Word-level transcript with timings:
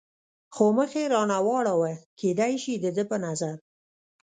خو 0.55 0.65
مخ 0.75 0.91
یې 0.99 1.05
را 1.13 1.21
نه 1.31 1.37
واړاوه، 1.47 1.93
کېدای 2.19 2.53
شي 2.63 2.73
د 2.83 2.85
ده 2.95 3.03
په 3.09 3.17
نظر. 3.25 3.55